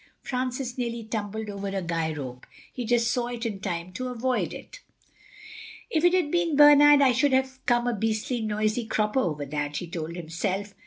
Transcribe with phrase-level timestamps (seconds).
[0.23, 4.51] Francis nearly tumbled over a guy rope; he just saw it in time to avoid
[4.51, 4.79] it.
[5.91, 9.85] "If I'd been Bernard I should have come a beastly noisy cropper over that," he
[9.87, 10.73] told himself.